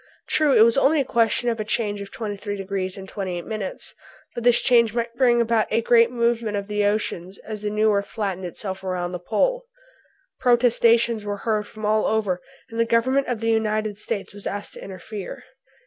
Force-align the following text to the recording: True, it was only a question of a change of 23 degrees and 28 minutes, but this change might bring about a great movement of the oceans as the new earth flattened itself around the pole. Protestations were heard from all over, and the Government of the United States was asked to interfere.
True, 0.27 0.53
it 0.57 0.61
was 0.63 0.79
only 0.79 0.99
a 0.99 1.05
question 1.05 1.47
of 1.47 1.59
a 1.59 1.63
change 1.63 2.01
of 2.01 2.11
23 2.11 2.55
degrees 2.57 2.97
and 2.97 3.07
28 3.07 3.45
minutes, 3.45 3.93
but 4.33 4.43
this 4.43 4.59
change 4.59 4.95
might 4.95 5.13
bring 5.15 5.39
about 5.39 5.67
a 5.69 5.83
great 5.83 6.09
movement 6.09 6.57
of 6.57 6.67
the 6.67 6.83
oceans 6.85 7.37
as 7.45 7.61
the 7.61 7.69
new 7.69 7.91
earth 7.93 8.07
flattened 8.07 8.43
itself 8.47 8.83
around 8.83 9.11
the 9.11 9.19
pole. 9.19 9.67
Protestations 10.39 11.23
were 11.23 11.37
heard 11.45 11.67
from 11.67 11.85
all 11.85 12.07
over, 12.07 12.41
and 12.71 12.79
the 12.79 12.83
Government 12.85 13.27
of 13.27 13.41
the 13.41 13.51
United 13.51 13.99
States 13.99 14.33
was 14.33 14.47
asked 14.47 14.73
to 14.73 14.83
interfere. 14.83 15.43